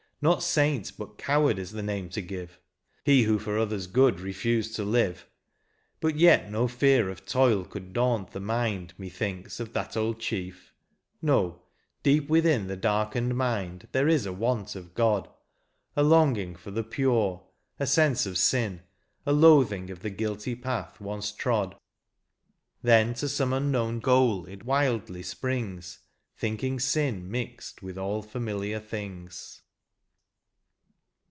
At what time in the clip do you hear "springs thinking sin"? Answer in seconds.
25.23-27.27